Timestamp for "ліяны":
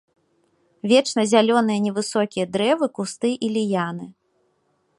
3.59-4.05